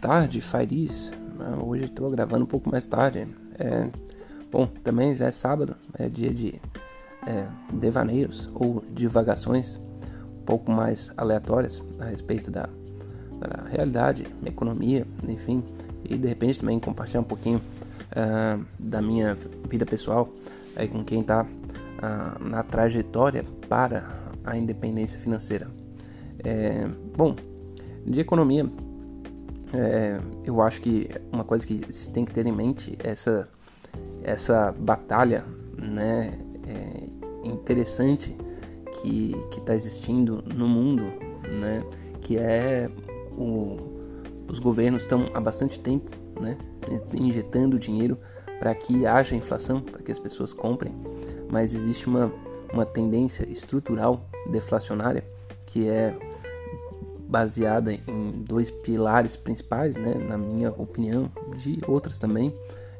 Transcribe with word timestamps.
tarde, 0.00 0.40
Fairis. 0.40 1.12
Ah, 1.38 1.62
hoje 1.62 1.84
estou 1.84 2.10
gravando 2.10 2.44
um 2.44 2.46
pouco 2.46 2.70
mais 2.70 2.86
tarde. 2.86 3.28
É, 3.58 3.88
bom, 4.50 4.66
também 4.66 5.14
já 5.14 5.26
é 5.26 5.30
sábado, 5.30 5.76
é 5.98 6.08
dia 6.08 6.32
de 6.32 6.54
é, 7.26 7.46
devaneios 7.72 8.48
ou 8.54 8.82
divagações 8.90 9.76
um 10.40 10.44
pouco 10.44 10.72
mais 10.72 11.12
aleatórias 11.16 11.82
a 11.98 12.06
respeito 12.06 12.50
da, 12.50 12.68
da 13.38 13.64
realidade, 13.70 14.26
economia, 14.44 15.06
enfim, 15.28 15.62
e 16.08 16.16
de 16.16 16.26
repente 16.26 16.60
também 16.60 16.80
compartilhar 16.80 17.20
um 17.20 17.24
pouquinho 17.24 17.58
uh, 17.58 18.64
da 18.78 19.02
minha 19.02 19.36
vida 19.68 19.84
pessoal 19.84 20.32
aí 20.74 20.88
com 20.88 21.04
quem 21.04 21.20
está 21.20 21.44
uh, 21.44 22.48
na 22.48 22.62
trajetória 22.62 23.44
para 23.68 24.04
a 24.44 24.56
independência 24.56 25.20
financeira. 25.20 25.68
É, 26.42 26.88
bom, 27.16 27.36
de 28.04 28.18
economia, 28.18 28.68
é, 29.72 30.20
eu 30.44 30.60
acho 30.60 30.80
que 30.80 31.08
uma 31.32 31.44
coisa 31.44 31.66
que 31.66 31.92
se 31.92 32.10
tem 32.10 32.24
que 32.24 32.32
ter 32.32 32.46
em 32.46 32.52
mente 32.52 32.96
é 33.02 33.10
essa 33.10 33.48
essa 34.22 34.70
batalha, 34.70 35.44
né, 35.76 36.38
é, 36.68 37.48
interessante 37.48 38.36
que 39.00 39.34
está 39.56 39.74
existindo 39.74 40.44
no 40.54 40.68
mundo, 40.68 41.04
né, 41.58 41.82
que 42.20 42.36
é 42.36 42.88
o, 43.36 43.78
os 44.48 44.60
governos 44.60 45.02
estão 45.02 45.28
há 45.34 45.40
bastante 45.40 45.80
tempo, 45.80 46.10
né, 46.40 46.56
injetando 47.14 47.78
dinheiro 47.78 48.16
para 48.60 48.74
que 48.74 49.06
haja 49.06 49.34
inflação, 49.34 49.80
para 49.80 50.02
que 50.02 50.12
as 50.12 50.18
pessoas 50.18 50.52
comprem, 50.52 50.94
mas 51.50 51.74
existe 51.74 52.06
uma 52.06 52.32
uma 52.72 52.86
tendência 52.86 53.48
estrutural 53.50 54.24
deflacionária 54.50 55.24
que 55.66 55.88
é 55.88 56.16
baseada 57.30 57.92
em 57.92 58.44
dois 58.44 58.70
pilares 58.70 59.36
principais, 59.36 59.96
né, 59.96 60.14
na 60.14 60.36
minha 60.36 60.70
opinião, 60.72 61.30
de 61.56 61.78
outras 61.86 62.18
também, 62.18 62.52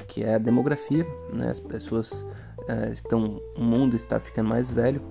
que 0.07 0.23
é 0.23 0.37
a 0.37 0.39
demografia, 0.39 1.05
né, 1.37 1.51
as 1.51 1.59
pessoas 1.59 2.23
uh, 2.23 2.93
estão, 2.95 3.43
o 3.57 3.61
mundo 3.61 3.97
está 3.97 4.21
ficando 4.21 4.49
mais 4.49 4.71
velho 4.71 5.03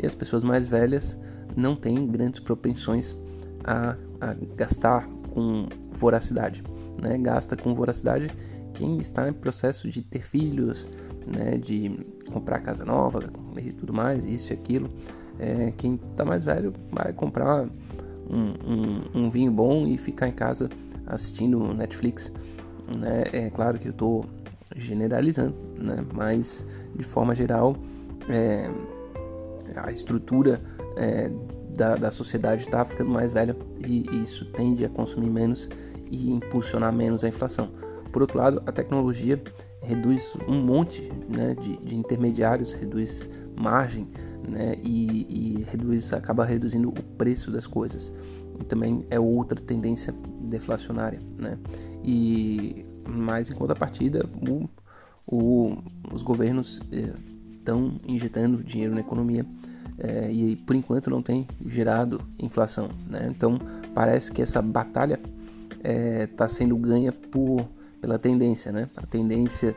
e 0.00 0.06
as 0.06 0.14
pessoas 0.14 0.44
mais 0.44 0.68
velhas 0.68 1.16
não 1.56 1.74
têm 1.74 2.06
grandes 2.06 2.40
propensões 2.40 3.16
a, 3.64 3.96
a 4.20 4.34
gastar 4.54 5.08
com 5.30 5.68
voracidade, 5.90 6.62
né, 7.00 7.16
gasta 7.16 7.56
com 7.56 7.74
voracidade 7.74 8.30
quem 8.74 8.98
está 8.98 9.26
em 9.26 9.32
processo 9.32 9.88
de 9.88 10.02
ter 10.02 10.22
filhos, 10.22 10.86
né, 11.26 11.56
de 11.56 11.98
comprar 12.30 12.60
casa 12.60 12.84
nova 12.84 13.20
e 13.56 13.72
tudo 13.72 13.94
mais, 13.94 14.26
isso 14.26 14.52
e 14.52 14.54
aquilo. 14.54 14.90
É, 15.38 15.72
quem 15.76 15.98
está 16.10 16.24
mais 16.24 16.44
velho 16.44 16.74
vai 16.90 17.12
comprar 17.12 17.66
um, 18.28 18.54
um, 18.72 19.22
um, 19.22 19.30
vinho 19.30 19.50
bom 19.50 19.86
e 19.86 19.96
ficar 19.98 20.28
em 20.28 20.32
casa 20.32 20.68
assistindo 21.06 21.72
Netflix. 21.74 22.32
Né? 22.88 23.24
É 23.32 23.50
claro 23.50 23.78
que 23.78 23.88
eu 23.88 23.92
estou 23.92 24.26
generalizando, 24.76 25.54
né? 25.78 26.04
mas 26.12 26.66
de 26.94 27.04
forma 27.04 27.34
geral 27.34 27.76
é, 28.28 28.70
a 29.76 29.90
estrutura 29.90 30.60
é, 30.96 31.30
da, 31.76 31.96
da 31.96 32.10
sociedade 32.10 32.64
está 32.64 32.84
ficando 32.84 33.10
mais 33.10 33.32
velha 33.32 33.56
e 33.84 34.22
isso 34.22 34.44
tende 34.46 34.84
a 34.84 34.88
consumir 34.88 35.30
menos 35.30 35.68
e 36.10 36.30
impulsionar 36.30 36.92
menos 36.92 37.24
a 37.24 37.28
inflação. 37.28 37.70
Por 38.12 38.22
outro 38.22 38.38
lado, 38.38 38.62
a 38.66 38.72
tecnologia 38.72 39.42
reduz 39.82 40.36
um 40.48 40.60
monte 40.60 41.12
né, 41.28 41.54
de, 41.54 41.76
de 41.76 41.94
intermediários, 41.94 42.72
reduz 42.72 43.28
margem 43.56 44.06
né, 44.48 44.74
e, 44.82 45.26
e, 45.28 45.64
reduz, 45.64 46.12
acaba 46.12 46.44
reduzindo 46.44 46.88
o 46.88 46.92
preço 46.92 47.50
das 47.50 47.66
coisas. 47.66 48.12
Também 48.68 49.04
é 49.10 49.18
outra 49.18 49.60
tendência 49.60 50.14
deflacionária. 50.40 51.20
Né? 51.38 51.58
E, 52.04 52.84
mas 53.08 53.50
em 53.50 53.54
contrapartida, 53.54 54.28
o, 54.48 54.68
o, 55.26 55.78
os 56.12 56.22
governos 56.22 56.80
estão 57.58 58.00
eh, 58.04 58.12
injetando 58.12 58.62
dinheiro 58.62 58.94
na 58.94 59.00
economia 59.00 59.44
eh, 59.98 60.30
e 60.30 60.56
por 60.56 60.74
enquanto 60.74 61.10
não 61.10 61.20
tem 61.20 61.46
gerado 61.66 62.20
inflação. 62.38 62.90
Né? 63.08 63.26
Então 63.28 63.58
parece 63.94 64.32
que 64.32 64.40
essa 64.40 64.62
batalha 64.62 65.20
está 65.82 66.44
eh, 66.44 66.48
sendo 66.48 66.76
ganha 66.76 67.12
por 67.12 67.68
pela 68.00 68.18
tendência, 68.18 68.70
né? 68.70 68.88
A 68.96 69.04
tendência, 69.04 69.74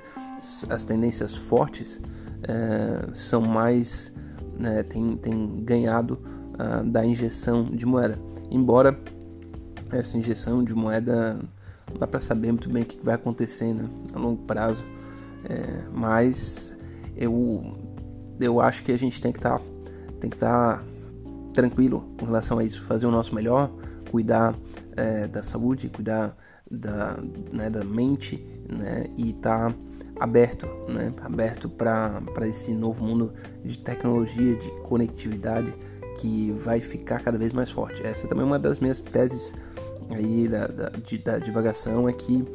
as 0.69 0.83
tendências 0.83 1.35
fortes 1.35 1.99
é, 2.47 3.09
são 3.13 3.41
mais, 3.41 4.13
né, 4.57 4.83
tem, 4.83 5.17
tem 5.17 5.63
ganhado 5.63 6.19
uh, 6.53 6.83
da 6.89 7.05
injeção 7.05 7.63
de 7.63 7.85
moeda. 7.85 8.19
Embora 8.51 8.97
essa 9.91 10.17
injeção 10.17 10.63
de 10.63 10.73
moeda 10.73 11.39
não 11.91 11.99
dá 11.99 12.07
para 12.07 12.19
saber 12.19 12.51
muito 12.51 12.69
bem 12.69 12.83
o 12.83 12.85
que 12.85 13.03
vai 13.03 13.15
acontecer 13.15 13.73
né, 13.73 13.83
a 14.13 14.19
longo 14.19 14.43
prazo, 14.43 14.83
é, 15.49 15.83
mas 15.93 16.75
eu 17.15 17.75
eu 18.39 18.61
acho 18.61 18.83
que 18.83 18.91
a 18.91 18.97
gente 18.97 19.21
tem 19.21 19.31
que 19.31 19.39
estar 19.39 19.59
tá, 19.59 19.65
tem 20.19 20.29
que 20.29 20.35
estar 20.35 20.77
tá 20.77 20.83
tranquilo 21.53 22.05
com 22.17 22.25
relação 22.25 22.59
a 22.59 22.63
isso, 22.63 22.81
fazer 22.83 23.05
o 23.05 23.11
nosso 23.11 23.35
melhor, 23.35 23.69
cuidar 24.09 24.55
é, 24.95 25.27
da 25.27 25.43
saúde, 25.43 25.89
cuidar 25.89 26.37
da, 26.69 27.17
né, 27.51 27.69
da 27.69 27.83
mente 27.83 28.37
né, 28.69 29.07
e 29.17 29.33
tá 29.33 29.73
aberto, 30.19 30.67
né, 30.87 31.13
aberto 31.21 31.69
para 31.69 32.47
esse 32.47 32.73
novo 32.73 33.03
mundo 33.03 33.33
de 33.63 33.79
tecnologia, 33.79 34.55
de 34.55 34.69
conectividade 34.81 35.73
que 36.17 36.51
vai 36.51 36.81
ficar 36.81 37.21
cada 37.21 37.37
vez 37.37 37.53
mais 37.53 37.71
forte. 37.71 38.05
Essa 38.05 38.27
também 38.27 38.43
é 38.43 38.47
uma 38.47 38.59
das 38.59 38.79
minhas 38.79 39.01
teses 39.01 39.53
aí 40.11 40.47
da, 40.47 40.67
da, 40.67 40.89
de, 40.89 41.17
da 41.17 41.37
divagação 41.37 42.09
é 42.09 42.13
que 42.13 42.45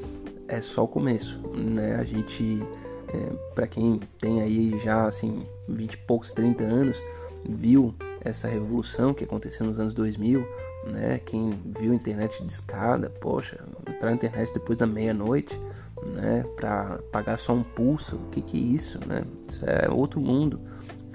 é 0.48 0.60
só 0.60 0.84
o 0.84 0.88
começo, 0.88 1.40
né? 1.56 1.96
A 1.96 2.04
gente, 2.04 2.62
é, 3.08 3.32
para 3.54 3.66
quem 3.66 4.00
tem 4.20 4.42
aí 4.42 4.78
já 4.78 5.06
assim 5.06 5.46
20 5.68 5.94
e 5.94 5.96
poucos, 5.98 6.32
30 6.32 6.62
anos, 6.62 7.02
viu 7.48 7.94
essa 8.20 8.48
revolução 8.48 9.14
que 9.14 9.24
aconteceu 9.24 9.66
nos 9.66 9.78
anos 9.78 9.94
2000, 9.94 10.46
né? 10.86 11.20
Quem 11.24 11.58
viu 11.78 11.92
a 11.92 11.94
internet 11.94 12.42
de 12.44 12.52
escada, 12.52 13.08
poxa, 13.08 13.58
entrar 13.88 14.10
na 14.10 14.16
internet 14.16 14.52
depois 14.52 14.78
da 14.78 14.86
meia-noite, 14.86 15.58
né? 16.04 16.44
Para 16.56 16.98
pagar 17.10 17.38
só 17.38 17.54
um 17.54 17.62
pulso, 17.62 18.16
o 18.16 18.28
que 18.30 18.40
que 18.40 18.56
é 18.56 18.60
isso, 18.60 18.98
né? 19.06 19.24
Isso 19.48 19.64
é 19.64 19.90
outro 19.90 20.20
mundo, 20.20 20.60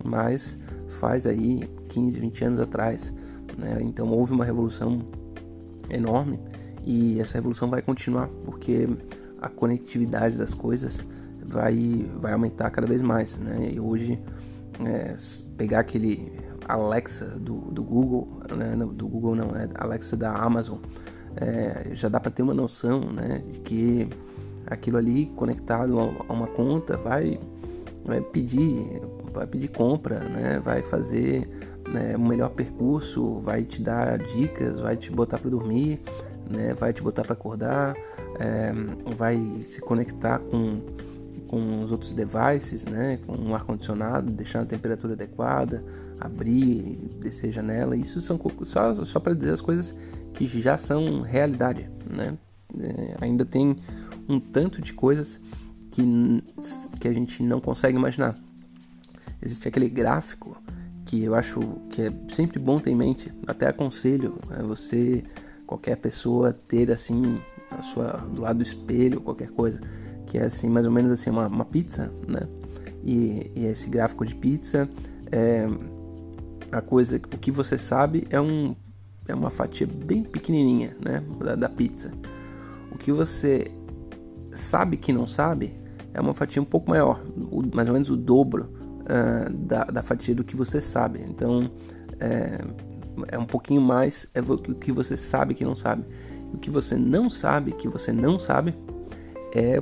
mas 0.03 0.57
faz 0.87 1.25
aí 1.25 1.69
15, 1.89 2.19
20 2.19 2.45
anos 2.45 2.59
atrás, 2.59 3.13
né? 3.57 3.77
Então 3.81 4.09
houve 4.09 4.33
uma 4.33 4.45
revolução 4.45 5.01
enorme 5.89 6.39
e 6.83 7.19
essa 7.19 7.35
revolução 7.35 7.69
vai 7.69 7.81
continuar 7.81 8.27
porque 8.45 8.87
a 9.41 9.49
conectividade 9.49 10.37
das 10.37 10.53
coisas 10.53 11.03
vai 11.43 12.05
vai 12.19 12.33
aumentar 12.33 12.69
cada 12.69 12.87
vez 12.87 13.01
mais, 13.01 13.37
né? 13.37 13.71
E 13.73 13.79
hoje 13.79 14.19
é, 14.85 15.15
pegar 15.57 15.79
aquele 15.79 16.31
Alexa 16.67 17.25
do, 17.25 17.55
do 17.71 17.83
Google, 17.83 18.41
né? 18.55 18.75
do 18.75 19.07
Google 19.07 19.35
não, 19.35 19.55
é 19.55 19.67
Alexa 19.75 20.15
da 20.15 20.31
Amazon, 20.31 20.77
é, 21.35 21.95
já 21.95 22.07
dá 22.07 22.19
para 22.19 22.31
ter 22.31 22.43
uma 22.43 22.53
noção 22.53 23.01
né? 23.11 23.43
de 23.51 23.59
que 23.61 24.07
aquilo 24.69 24.97
ali 24.97 25.27
conectado 25.35 25.99
a 25.99 26.33
uma 26.33 26.47
conta 26.47 26.97
vai, 26.97 27.39
vai 28.05 28.21
pedir 28.21 29.01
vai 29.33 29.45
pedir 29.45 29.69
compra, 29.69 30.19
né? 30.19 30.59
vai 30.59 30.81
fazer 30.81 31.47
né, 31.87 32.15
um 32.17 32.27
melhor 32.27 32.49
percurso, 32.49 33.39
vai 33.39 33.63
te 33.63 33.81
dar 33.81 34.17
dicas, 34.17 34.79
vai 34.79 34.97
te 34.97 35.11
botar 35.11 35.37
para 35.37 35.49
dormir, 35.49 36.01
né? 36.49 36.73
vai 36.73 36.93
te 36.93 37.01
botar 37.01 37.23
para 37.23 37.33
acordar, 37.33 37.95
é, 38.39 38.73
vai 39.15 39.61
se 39.63 39.81
conectar 39.81 40.39
com 40.39 40.81
com 41.47 41.81
os 41.81 41.91
outros 41.91 42.13
devices, 42.13 42.85
né, 42.85 43.17
com 43.25 43.33
um 43.35 43.55
ar 43.55 43.63
condicionado, 43.63 44.29
deixar 44.31 44.61
a 44.61 44.65
temperatura 44.65 45.13
adequada, 45.13 45.83
abrir, 46.19 46.95
descer 47.19 47.51
janela. 47.51 47.97
Isso 47.97 48.21
são 48.21 48.39
só 48.61 48.93
só 49.03 49.19
para 49.19 49.33
dizer 49.33 49.53
as 49.53 49.59
coisas 49.59 49.95
que 50.35 50.45
já 50.45 50.77
são 50.77 51.21
realidade, 51.21 51.89
né? 52.07 52.37
É, 52.79 53.15
ainda 53.19 53.43
tem 53.43 53.75
um 54.29 54.39
tanto 54.39 54.81
de 54.81 54.93
coisas 54.93 55.41
que 55.91 56.03
que 56.99 57.07
a 57.07 57.13
gente 57.13 57.41
não 57.43 57.59
consegue 57.59 57.97
imaginar. 57.97 58.35
Existe 59.41 59.67
aquele 59.67 59.89
gráfico 59.89 60.55
que 61.05 61.23
eu 61.23 61.33
acho 61.33 61.59
que 61.89 62.03
é 62.03 62.13
sempre 62.29 62.59
bom 62.59 62.79
ter 62.79 62.91
em 62.91 62.95
mente, 62.95 63.33
até 63.47 63.67
aconselho 63.67 64.35
né, 64.47 64.61
você 64.61 65.23
qualquer 65.65 65.97
pessoa 65.97 66.53
ter 66.53 66.91
assim 66.91 67.41
a 67.71 67.81
sua 67.81 68.13
do 68.13 68.41
lado 68.41 68.57
do 68.57 68.63
espelho 68.63 69.21
qualquer 69.21 69.49
coisa 69.49 69.81
que 70.29 70.37
é 70.37 70.45
assim 70.45 70.69
mais 70.69 70.85
ou 70.85 70.91
menos 70.91 71.11
assim 71.11 71.29
uma, 71.29 71.47
uma 71.47 71.65
pizza, 71.65 72.11
né? 72.27 72.41
E, 73.03 73.51
e, 73.55 73.65
esse 73.65 73.89
gráfico 73.89 74.25
de 74.25 74.35
pizza 74.35 74.89
é 75.31 75.67
a 76.71 76.81
coisa, 76.81 77.15
o 77.15 77.37
que 77.37 77.49
você 77.49 77.77
sabe 77.77 78.27
é 78.29 78.39
um 78.39 78.75
é 79.27 79.33
uma 79.33 79.49
fatia 79.49 79.87
bem 79.87 80.23
pequenininha, 80.23 80.95
né, 81.03 81.23
da, 81.39 81.55
da 81.55 81.69
pizza. 81.69 82.11
O 82.91 82.97
que 82.97 83.11
você 83.11 83.71
sabe 84.59 84.97
que 84.97 85.11
não 85.11 85.27
sabe 85.27 85.73
é 86.13 86.19
uma 86.19 86.33
fatia 86.33 86.61
um 86.61 86.65
pouco 86.65 86.89
maior, 86.89 87.21
mais 87.73 87.87
ou 87.87 87.93
menos 87.93 88.09
o 88.09 88.17
dobro 88.17 88.69
uh, 89.01 89.53
da, 89.53 89.83
da 89.83 90.01
fatia 90.01 90.33
do 90.33 90.43
que 90.43 90.55
você 90.55 90.81
sabe. 90.81 91.23
Então 91.27 91.69
é, 92.19 92.59
é 93.29 93.37
um 93.37 93.45
pouquinho 93.45 93.81
mais 93.81 94.27
é 94.33 94.41
o 94.41 94.57
que 94.57 94.91
você 94.91 95.15
sabe 95.15 95.53
que 95.53 95.63
não 95.63 95.75
sabe. 95.75 96.03
O 96.53 96.57
que 96.57 96.69
você 96.69 96.95
não 96.95 97.29
sabe, 97.29 97.73
que 97.73 97.87
você 97.87 98.11
não 98.11 98.39
sabe, 98.39 98.73
é 99.53 99.79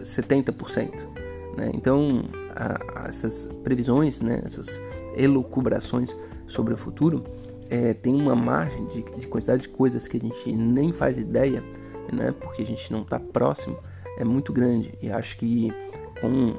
70%. 0.00 1.12
Né? 1.56 1.70
Então, 1.74 2.24
a, 2.54 3.04
a 3.04 3.08
essas 3.08 3.46
previsões, 3.62 4.20
né? 4.20 4.42
essas 4.44 4.80
elucubrações 5.16 6.14
sobre 6.46 6.74
o 6.74 6.76
futuro, 6.76 7.24
é, 7.70 7.94
tem 7.94 8.14
uma 8.14 8.36
margem 8.36 8.84
de, 8.86 9.02
de, 9.18 9.26
quantidade 9.26 9.62
de 9.62 9.68
coisas 9.68 10.06
que 10.06 10.18
a 10.18 10.20
gente 10.20 10.52
nem 10.52 10.92
faz 10.92 11.16
ideia, 11.16 11.64
né? 12.12 12.32
porque 12.40 12.62
a 12.62 12.66
gente 12.66 12.90
não 12.92 13.02
está 13.02 13.18
próximo, 13.18 13.78
é 14.18 14.24
muito 14.24 14.52
grande. 14.52 14.94
E 15.02 15.10
acho 15.10 15.36
que 15.36 15.72
com 16.20 16.54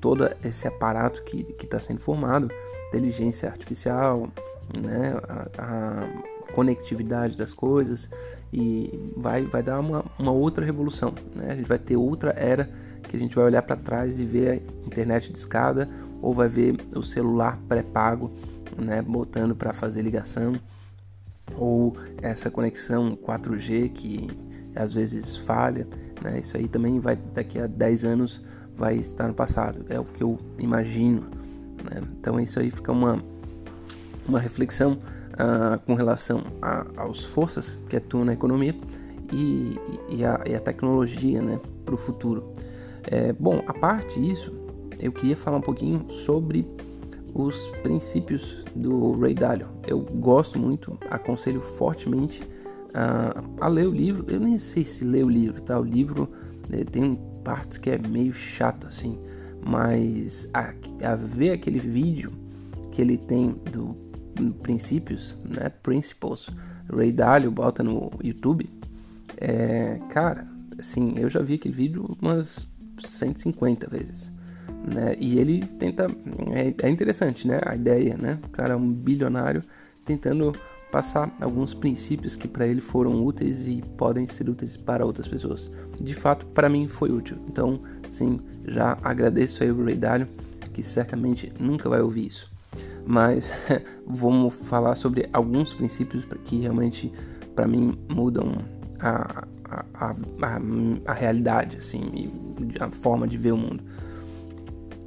todo 0.00 0.28
esse 0.44 0.66
aparato 0.66 1.22
que 1.22 1.46
está 1.62 1.80
sendo 1.80 2.00
formado, 2.00 2.50
inteligência 2.88 3.48
artificial, 3.48 4.28
né? 4.78 5.14
a, 5.28 6.06
a 6.46 6.52
conectividade 6.52 7.36
das 7.36 7.52
coisas, 7.52 8.08
e 8.52 9.12
vai, 9.16 9.42
vai 9.42 9.62
dar 9.62 9.80
uma, 9.80 10.04
uma 10.18 10.32
outra 10.32 10.64
revolução. 10.64 11.14
Né? 11.34 11.48
A 11.50 11.56
gente 11.56 11.68
vai 11.68 11.78
ter 11.78 11.96
outra 11.96 12.32
era 12.36 12.70
que 13.08 13.16
a 13.16 13.18
gente 13.18 13.34
vai 13.34 13.44
olhar 13.44 13.62
para 13.62 13.76
trás 13.76 14.18
e 14.18 14.24
ver 14.24 14.50
a 14.50 14.56
internet 14.86 15.32
de 15.32 15.38
escada 15.38 15.88
ou 16.22 16.32
vai 16.32 16.48
ver 16.48 16.76
o 16.94 17.02
celular 17.02 17.58
pré-pago, 17.68 18.32
né, 18.78 19.02
botando 19.02 19.54
para 19.54 19.72
fazer 19.72 20.02
ligação 20.02 20.54
ou 21.56 21.96
essa 22.22 22.50
conexão 22.50 23.16
4G 23.16 23.92
que 23.92 24.28
às 24.74 24.92
vezes 24.92 25.36
falha, 25.36 25.86
né? 26.22 26.40
Isso 26.40 26.56
aí 26.56 26.68
também 26.68 26.98
vai 26.98 27.16
daqui 27.16 27.58
a 27.58 27.66
10 27.66 28.04
anos 28.04 28.40
vai 28.76 28.96
estar 28.96 29.28
no 29.28 29.34
passado, 29.34 29.84
é 29.88 30.00
o 30.00 30.04
que 30.04 30.22
eu 30.22 30.38
imagino, 30.58 31.22
né? 31.90 32.00
Então 32.18 32.40
isso 32.40 32.58
aí 32.58 32.70
fica 32.70 32.92
uma 32.92 33.18
uma 34.26 34.40
reflexão 34.40 34.98
uh, 35.34 35.78
com 35.86 35.94
relação 35.94 36.42
aos 36.96 37.24
forças 37.24 37.78
que 37.88 37.96
atuam 37.96 38.24
na 38.24 38.32
economia 38.32 38.74
e, 39.32 39.78
e, 40.08 40.24
a, 40.24 40.42
e 40.46 40.54
a 40.54 40.60
tecnologia, 40.60 41.42
né, 41.42 41.58
para 41.84 41.94
o 41.94 41.98
futuro. 41.98 42.52
É, 43.06 43.32
bom, 43.32 43.62
a 43.66 43.74
parte 43.74 44.20
disso, 44.20 44.52
eu 44.98 45.12
queria 45.12 45.36
falar 45.36 45.58
um 45.58 45.62
pouquinho 45.62 46.10
sobre 46.10 46.66
os 47.34 47.66
princípios 47.82 48.64
do 48.74 49.12
Ray 49.18 49.34
Dalio. 49.34 49.68
Eu 49.86 50.00
gosto 50.00 50.58
muito, 50.58 50.96
aconselho 51.10 51.60
fortemente 51.60 52.42
uh, 52.94 53.54
a 53.60 53.68
ler 53.68 53.88
o 53.88 53.92
livro. 53.92 54.24
Eu 54.28 54.40
nem 54.40 54.58
sei 54.58 54.84
se 54.84 55.04
ler 55.04 55.24
o 55.24 55.28
livro, 55.28 55.60
tá? 55.60 55.78
O 55.78 55.84
livro 55.84 56.30
né, 56.68 56.84
tem 56.84 57.18
partes 57.44 57.76
que 57.76 57.90
é 57.90 57.98
meio 57.98 58.32
chato 58.32 58.86
assim, 58.86 59.18
mas 59.66 60.48
a, 60.54 60.72
a 61.04 61.14
ver 61.14 61.50
aquele 61.50 61.78
vídeo 61.78 62.30
que 62.90 63.02
ele 63.02 63.18
tem 63.18 63.50
do 63.70 64.04
princípios, 64.62 65.36
né? 65.44 65.68
Principles, 65.82 66.48
Ray 66.92 67.12
Dalio 67.12 67.50
bota 67.50 67.82
no 67.82 68.10
YouTube. 68.22 68.68
É, 69.36 70.00
cara, 70.10 70.46
assim, 70.78 71.14
eu 71.16 71.28
já 71.28 71.40
vi 71.40 71.54
aquele 71.54 71.74
vídeo 71.74 72.16
umas 72.20 72.66
150 72.98 73.88
vezes. 73.88 74.32
Né? 74.86 75.14
E 75.18 75.38
ele 75.38 75.64
tenta. 75.78 76.08
É, 76.52 76.86
é, 76.86 76.90
interessante, 76.90 77.46
né? 77.48 77.60
A 77.64 77.74
ideia, 77.74 78.16
né? 78.16 78.38
O 78.44 78.50
cara 78.50 78.74
é 78.74 78.76
um 78.76 78.92
bilionário 78.92 79.62
tentando 80.04 80.54
passar 80.94 81.36
alguns 81.40 81.74
princípios 81.74 82.36
que 82.36 82.46
para 82.46 82.68
ele 82.68 82.80
foram 82.80 83.26
úteis 83.26 83.66
e 83.66 83.82
podem 83.96 84.28
ser 84.28 84.48
úteis 84.48 84.76
para 84.76 85.04
outras 85.04 85.26
pessoas. 85.26 85.68
De 86.00 86.14
fato, 86.14 86.46
para 86.46 86.68
mim 86.68 86.86
foi 86.86 87.10
útil. 87.10 87.36
Então, 87.48 87.80
sim, 88.12 88.38
já 88.64 88.96
agradeço 89.02 89.64
aí 89.64 89.72
o 89.72 89.84
Ray 89.84 89.96
Dalio, 89.96 90.28
que 90.72 90.84
certamente 90.84 91.52
nunca 91.58 91.88
vai 91.88 92.00
ouvir 92.00 92.28
isso. 92.28 92.48
Mas 93.04 93.52
vamos 94.06 94.54
falar 94.54 94.94
sobre 94.94 95.28
alguns 95.32 95.74
princípios 95.74 96.24
que 96.44 96.60
realmente 96.60 97.10
para 97.56 97.66
mim 97.66 97.98
mudam 98.08 98.52
a, 99.00 99.48
a, 99.64 100.14
a, 100.42 100.60
a, 101.06 101.12
realidade, 101.12 101.78
assim, 101.78 102.30
a 102.78 102.88
forma 102.90 103.26
de 103.26 103.36
ver 103.36 103.50
o 103.50 103.58
mundo. 103.58 103.82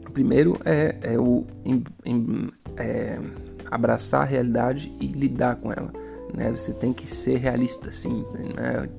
O 0.06 0.12
primeiro 0.12 0.60
é, 0.66 0.98
é 1.02 1.18
o 1.18 1.48
em, 1.64 1.82
em, 2.06 2.50
é, 2.76 3.22
abraçar 3.70 4.22
a 4.22 4.26
realidade 4.26 4.94
e 5.00 5.08
lidar 5.08 5.56
com 5.58 5.72
ela. 5.72 5.92
Né? 6.34 6.52
Você 6.52 6.74
tem 6.74 6.94
que 6.94 7.08
ser 7.08 7.38
realista, 7.38 7.90
assim. 7.90 8.26
Né? 8.56 8.90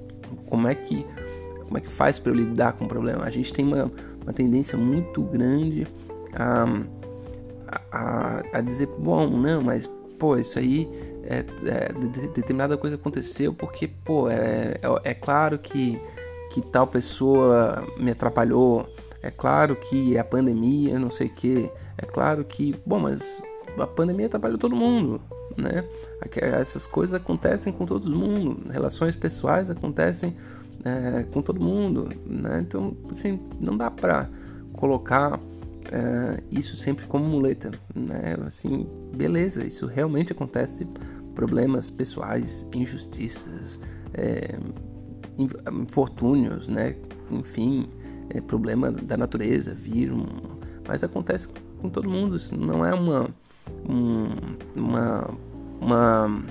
Como 0.47 0.69
é 0.69 0.75
que 0.75 1.07
como 1.69 1.77
é 1.77 1.81
que 1.83 1.89
faz 1.91 2.19
para 2.19 2.33
eu 2.33 2.37
lidar 2.37 2.73
com 2.73 2.87
o 2.87 2.89
problema? 2.89 3.25
A 3.25 3.31
gente 3.31 3.53
tem 3.53 3.63
uma, 3.63 3.93
uma 4.23 4.33
tendência 4.33 4.77
muito 4.79 5.23
grande 5.23 5.87
a, 6.35 6.65
a, 7.93 8.43
a 8.55 8.61
dizer, 8.63 8.89
bom, 8.99 9.29
não, 9.29 9.61
mas 9.61 9.87
pô, 10.19 10.39
isso 10.39 10.59
aí 10.59 10.89
é, 11.25 11.45
é, 11.67 11.93
de, 11.93 12.29
determinada 12.29 12.77
coisa 12.79 12.97
aconteceu 12.97 13.53
porque, 13.53 13.87
pô, 13.87 14.31
é, 14.31 14.79
é, 14.83 15.11
é, 15.11 15.15
claro 15.15 15.59
que, 15.59 16.01
que 16.51 16.63
tal 16.63 16.87
pessoa 16.87 17.87
me 17.99 18.11
atrapalhou, 18.13 18.89
é 19.23 19.31
claro 19.31 19.77
que 19.77 20.17
a 20.17 20.25
pandemia, 20.25 20.99
não 20.99 21.11
sei 21.11 21.27
o 21.27 21.31
que, 21.31 21.71
é 21.99 22.07
claro 22.07 22.45
que, 22.45 22.75
bom, 22.87 22.99
mas 22.99 23.43
a 23.83 23.87
pandemia 23.87 24.27
atrapalhou 24.27 24.59
todo 24.59 24.75
mundo, 24.75 25.21
né? 25.57 25.85
Essas 26.37 26.87
coisas 26.87 27.15
acontecem 27.15 27.73
com 27.73 27.87
todo 27.87 28.09
mundo, 28.11 28.71
relações 28.71 29.17
pessoais 29.17 29.71
acontecem 29.71 30.37
é, 30.85 31.25
com 31.25 31.43
todo 31.43 31.61
mundo, 31.61 32.09
né? 32.27 32.61
Então, 32.61 32.97
assim, 33.11 33.41
não 33.61 33.77
dá 33.77 33.91
pra 33.91 34.29
colocar 34.73 35.41
é, 35.91 36.43
isso 36.51 36.77
sempre 36.77 37.07
como 37.07 37.25
muleta, 37.25 37.71
né? 37.95 38.37
Assim, 38.47 38.87
beleza, 39.15 39.65
isso 39.65 39.87
realmente 39.87 40.33
acontece 40.33 40.87
problemas 41.35 41.91
pessoais, 41.91 42.67
injustiças, 42.75 43.79
é, 44.15 44.59
infortúnios, 45.73 46.69
né? 46.69 46.97
Enfim, 47.31 47.89
é, 48.31 48.41
problema 48.41 48.91
da 48.91 49.17
natureza, 49.17 49.73
vírus, 49.75 50.23
mas 50.87 51.03
acontece 51.03 51.49
com 51.81 51.89
todo 51.89 52.09
mundo. 52.09 52.37
Isso 52.37 52.57
não 52.57 52.85
é 52.85 52.95
uma 52.95 53.29
um, 53.89 54.29
uma 54.77 55.31
uma 55.81 56.45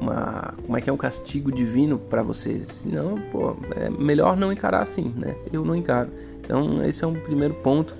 uma 0.00 0.54
como 0.64 0.76
é 0.76 0.80
que 0.80 0.90
é 0.90 0.92
um 0.92 0.96
castigo 0.96 1.52
divino 1.52 1.98
para 1.98 2.22
você? 2.22 2.64
Senão, 2.66 3.20
pô, 3.30 3.56
é 3.76 3.88
melhor 3.90 4.36
não 4.36 4.52
encarar 4.52 4.82
assim, 4.82 5.14
né? 5.16 5.36
Eu 5.52 5.64
não 5.64 5.74
encaro. 5.74 6.10
Então 6.42 6.82
esse 6.84 7.04
é 7.04 7.06
um 7.06 7.14
primeiro 7.14 7.54
ponto 7.54 7.94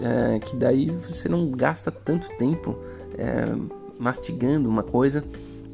é, 0.00 0.38
que 0.38 0.56
daí 0.56 0.90
você 0.90 1.28
não 1.28 1.50
gasta 1.50 1.90
tanto 1.90 2.28
tempo 2.36 2.78
é, 3.18 3.46
mastigando 3.98 4.68
uma 4.68 4.82
coisa 4.82 5.24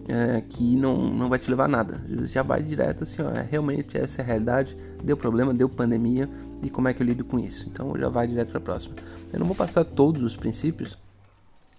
é, 0.08 0.42
que 0.48 0.76
não, 0.76 0.96
não 0.96 1.28
vai 1.28 1.38
te 1.38 1.48
levar 1.48 1.64
a 1.64 1.68
nada. 1.68 2.00
Já 2.24 2.42
vai 2.42 2.62
direto 2.62 3.04
assim, 3.04 3.22
ó, 3.22 3.30
é, 3.30 3.46
realmente 3.48 3.96
essa 3.96 4.20
é 4.20 4.24
a 4.24 4.26
realidade, 4.26 4.76
deu 5.02 5.16
problema, 5.16 5.54
deu 5.54 5.68
pandemia 5.68 6.28
e 6.62 6.68
como 6.68 6.88
é 6.88 6.94
que 6.94 7.02
eu 7.02 7.06
lido 7.06 7.24
com 7.24 7.38
isso. 7.38 7.66
Então 7.68 7.94
já 7.96 8.08
vai 8.08 8.26
direto 8.26 8.48
para 8.48 8.58
a 8.58 8.62
próxima. 8.62 8.94
Eu 9.32 9.38
não 9.38 9.46
vou 9.46 9.56
passar 9.56 9.84
todos 9.84 10.22
os 10.22 10.36
princípios, 10.36 10.98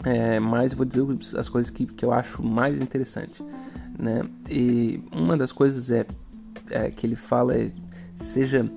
é, 0.04 0.40
mas 0.40 0.74
vou 0.74 0.86
dizer 0.86 1.04
as 1.38 1.50
coisas 1.50 1.70
que, 1.70 1.86
que 1.86 2.04
eu 2.04 2.12
acho 2.12 2.44
mais 2.44 2.82
interessante. 2.82 3.44
Né? 3.98 4.24
E 4.50 5.04
uma 5.12 5.38
das 5.38 5.52
coisas 5.52 5.92
é, 5.92 6.06
é 6.70 6.90
que 6.90 7.06
ele 7.06 7.16
fala 7.16 7.56
é 7.56 7.72
seja 8.16 8.70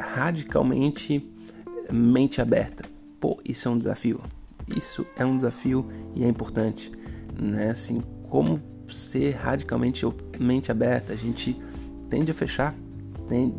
radicalmente 0.00 1.28
mente 1.90 2.40
aberta. 2.40 2.84
Pô, 3.20 3.40
isso 3.44 3.68
é 3.68 3.70
um 3.70 3.78
desafio. 3.78 4.20
Isso 4.76 5.06
é 5.16 5.24
um 5.24 5.36
desafio 5.36 5.88
e 6.14 6.24
é 6.24 6.28
importante, 6.28 6.90
né? 7.40 7.70
Assim, 7.70 8.02
como 8.28 8.60
ser 8.90 9.32
radicalmente 9.32 10.04
mente 10.38 10.70
aberta, 10.70 11.12
a 11.12 11.16
gente 11.16 11.56
tende 12.10 12.30
a 12.30 12.34
fechar, 12.34 12.74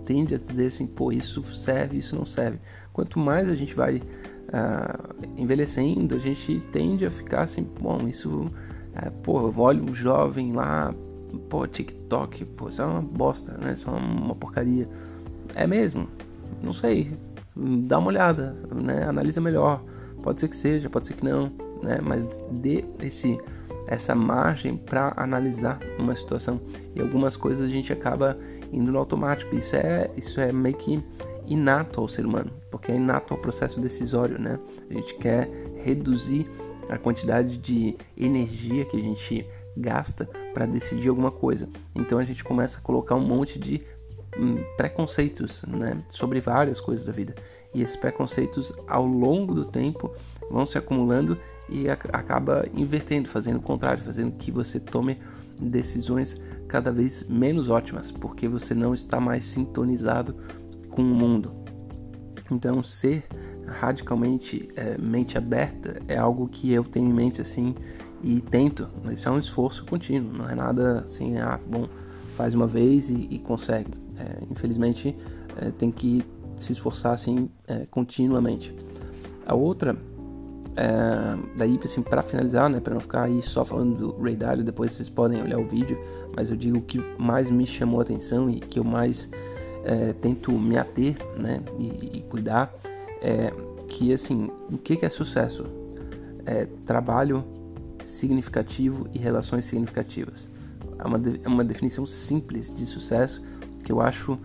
tende 0.05 0.35
a 0.35 0.37
dizer 0.37 0.67
assim, 0.67 0.85
pô, 0.85 1.11
isso 1.11 1.43
serve, 1.55 1.97
isso 1.97 2.15
não 2.15 2.25
serve. 2.25 2.59
Quanto 2.91 3.19
mais 3.19 3.49
a 3.49 3.55
gente 3.55 3.73
vai 3.73 4.01
uh, 4.47 5.25
envelhecendo, 5.37 6.15
a 6.15 6.19
gente 6.19 6.59
tende 6.71 7.05
a 7.05 7.11
ficar 7.11 7.43
assim, 7.43 7.67
bom, 7.79 8.07
isso, 8.07 8.29
uh, 8.29 9.11
pô, 9.23 9.47
eu 9.47 9.53
olho 9.59 9.83
um 9.83 9.95
jovem 9.95 10.53
lá, 10.53 10.93
pô, 11.49 11.67
TikTok, 11.67 12.45
pô, 12.45 12.69
isso 12.69 12.81
é 12.81 12.85
uma 12.85 13.01
bosta, 13.01 13.57
né? 13.57 13.73
Isso 13.73 13.89
é 13.89 13.91
uma 13.91 14.35
porcaria. 14.35 14.87
É 15.55 15.65
mesmo? 15.67 16.07
Não 16.61 16.73
sei. 16.73 17.11
Dá 17.55 17.99
uma 17.99 18.09
olhada, 18.09 18.55
né? 18.73 19.03
Analisa 19.03 19.41
melhor. 19.41 19.83
Pode 20.21 20.39
ser 20.39 20.47
que 20.47 20.55
seja, 20.55 20.89
pode 20.89 21.07
ser 21.07 21.13
que 21.13 21.23
não, 21.23 21.51
né? 21.81 21.99
Mas 22.01 22.43
dê 22.51 22.85
esse, 23.01 23.39
essa 23.87 24.13
margem 24.13 24.75
para 24.75 25.13
analisar 25.17 25.79
uma 25.97 26.15
situação. 26.15 26.59
E 26.95 27.01
algumas 27.01 27.35
coisas 27.35 27.67
a 27.67 27.71
gente 27.71 27.91
acaba 27.91 28.37
indo 28.71 28.91
no 28.91 28.99
automático. 28.99 29.55
Isso 29.55 29.75
é, 29.75 30.09
isso 30.15 30.39
é 30.39 30.51
meio 30.51 30.75
que 30.75 31.03
inato 31.47 32.01
ao 32.01 32.07
ser 32.07 32.25
humano, 32.25 32.51
porque 32.69 32.91
é 32.91 32.95
inato 32.95 33.33
ao 33.33 33.39
processo 33.39 33.79
decisório, 33.79 34.39
né? 34.39 34.59
A 34.89 34.93
gente 34.93 35.15
quer 35.15 35.49
reduzir 35.83 36.49
a 36.89 36.97
quantidade 36.97 37.57
de 37.57 37.95
energia 38.15 38.85
que 38.85 38.97
a 38.97 38.99
gente 38.99 39.45
gasta 39.75 40.25
para 40.53 40.65
decidir 40.65 41.09
alguma 41.09 41.31
coisa. 41.31 41.69
Então 41.95 42.17
a 42.17 42.23
gente 42.23 42.43
começa 42.43 42.79
a 42.79 42.81
colocar 42.81 43.15
um 43.15 43.25
monte 43.25 43.59
de 43.59 43.81
hum, 44.37 44.57
preconceitos 44.75 45.63
né, 45.63 46.01
sobre 46.09 46.39
várias 46.39 46.79
coisas 46.79 47.05
da 47.05 47.11
vida. 47.11 47.35
E 47.73 47.81
esses 47.81 47.95
preconceitos, 47.95 48.73
ao 48.87 49.05
longo 49.05 49.53
do 49.53 49.65
tempo, 49.65 50.13
vão 50.49 50.65
se 50.65 50.77
acumulando 50.77 51.37
e 51.69 51.89
acaba 51.89 52.65
invertendo, 52.73 53.27
fazendo 53.27 53.57
o 53.57 53.61
contrário, 53.61 54.03
fazendo 54.03 54.31
que 54.37 54.51
você 54.51 54.79
tome 54.79 55.17
decisões 55.59 56.41
cada 56.67 56.91
vez 56.91 57.23
menos 57.27 57.69
ótimas, 57.69 58.11
porque 58.11 58.47
você 58.47 58.73
não 58.73 58.93
está 58.93 59.19
mais 59.19 59.45
sintonizado 59.45 60.35
com 60.97 61.03
o 61.03 61.05
mundo. 61.05 61.51
Então, 62.51 62.81
ser 62.81 63.23
radicalmente 63.67 64.67
é, 64.75 64.97
mente 64.97 65.37
aberta 65.37 66.01
é 66.07 66.17
algo 66.17 66.47
que 66.47 66.73
eu 66.73 66.83
tenho 66.83 67.07
em 67.07 67.13
mente 67.13 67.39
assim 67.39 67.75
e 68.23 68.41
tento. 68.41 68.89
Isso 69.11 69.29
é 69.29 69.31
um 69.31 69.37
esforço 69.37 69.85
contínuo, 69.85 70.33
não 70.33 70.49
é 70.49 70.55
nada 70.55 71.05
assim, 71.05 71.37
ah, 71.37 71.59
bom, 71.67 71.85
faz 72.35 72.55
uma 72.55 72.65
vez 72.65 73.11
e, 73.11 73.27
e 73.29 73.37
consegue. 73.37 73.91
É, 74.17 74.43
infelizmente, 74.49 75.15
é, 75.57 75.69
tem 75.69 75.91
que 75.91 76.25
se 76.55 76.73
esforçar 76.73 77.13
assim 77.13 77.47
é, 77.67 77.85
continuamente. 77.91 78.75
A 79.45 79.53
outra, 79.53 79.95
é, 80.75 81.37
daí 81.55 81.79
assim 81.83 82.01
para 82.01 82.23
finalizar, 82.23 82.71
né, 82.71 82.79
para 82.79 82.95
não 82.95 83.01
ficar 83.01 83.23
aí 83.23 83.43
só 83.43 83.63
falando 83.63 83.95
do 83.97 84.19
Ray 84.19 84.35
Dalio, 84.35 84.63
depois 84.63 84.93
vocês 84.93 85.09
podem 85.09 85.43
olhar 85.43 85.59
o 85.59 85.67
vídeo, 85.67 86.01
mas 86.35 86.49
eu 86.49 86.57
digo 86.57 86.81
que 86.81 86.97
mais 87.19 87.51
me 87.51 87.67
chamou 87.67 87.99
a 87.99 88.03
atenção 88.03 88.49
e 88.49 88.59
que 88.59 88.79
eu 88.79 88.83
mais 88.83 89.29
é, 89.87 90.11
tento 90.11 90.51
me 90.51 90.77
ater, 90.77 91.15
né, 91.39 91.61
e, 91.79 92.17
e 92.17 92.21
cuidar, 92.29 92.73
é 93.21 93.53
que 93.87 94.11
assim, 94.11 94.49
o 94.69 94.77
que, 94.77 94.97
que 94.97 95.05
é 95.05 95.09
sucesso? 95.09 95.65
É 96.45 96.65
trabalho 96.85 97.43
significativo 98.05 99.07
e 99.13 99.17
relações 99.17 99.63
significativas. 99.63 100.49
É 100.99 101.07
uma, 101.07 101.17
de, 101.17 101.39
é 101.41 101.47
uma 101.47 101.63
definição 101.63 102.05
simples 102.05 102.69
de 102.75 102.85
sucesso 102.85 103.41
que 103.83 103.91
eu 103.91 104.01
acho 104.01 104.37